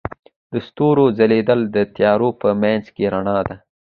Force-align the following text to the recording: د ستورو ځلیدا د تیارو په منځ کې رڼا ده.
د 0.51 0.53
ستورو 0.67 1.05
ځلیدا 1.17 1.55
د 1.75 1.77
تیارو 1.95 2.29
په 2.41 2.49
منځ 2.61 2.83
کې 2.95 3.03
رڼا 3.13 3.39
ده. 3.47 3.55